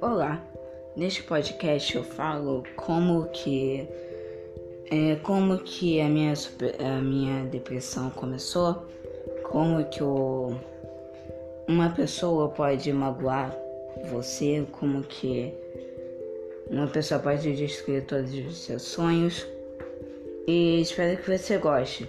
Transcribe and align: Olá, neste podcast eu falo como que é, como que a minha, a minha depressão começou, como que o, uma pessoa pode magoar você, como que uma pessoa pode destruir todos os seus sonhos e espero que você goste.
Olá, 0.00 0.44
neste 0.94 1.22
podcast 1.22 1.96
eu 1.96 2.04
falo 2.04 2.62
como 2.76 3.26
que 3.28 3.88
é, 4.90 5.16
como 5.22 5.58
que 5.58 6.00
a 6.00 6.08
minha, 6.08 6.34
a 6.78 7.00
minha 7.00 7.44
depressão 7.46 8.10
começou, 8.10 8.86
como 9.44 9.82
que 9.86 10.02
o, 10.02 10.54
uma 11.66 11.90
pessoa 11.90 12.50
pode 12.50 12.92
magoar 12.92 13.56
você, 14.10 14.66
como 14.72 15.02
que 15.02 15.54
uma 16.70 16.86
pessoa 16.86 17.18
pode 17.18 17.56
destruir 17.56 18.04
todos 18.04 18.32
os 18.34 18.58
seus 18.58 18.82
sonhos 18.82 19.46
e 20.46 20.82
espero 20.82 21.16
que 21.22 21.38
você 21.38 21.56
goste. 21.56 22.06